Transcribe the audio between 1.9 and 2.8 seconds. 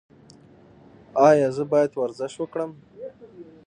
ورزش وکړم؟